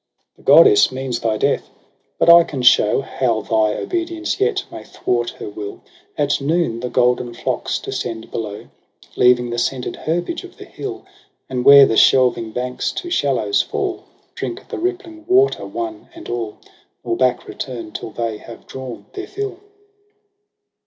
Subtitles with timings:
[0.37, 1.69] 'The goddess means thy death.
[2.17, 5.81] But I can show How thy obedience yet may thwart her will,.
[6.17, 8.65] At noon the golden flocks descend below.
[9.15, 11.05] Leaving the scented herbage of the hill.
[11.51, 16.27] And where the shelving banks to shallows fall, Drink at the rippling water one and
[16.29, 16.57] all.
[17.05, 19.59] Nor back return till they have drawn their fill..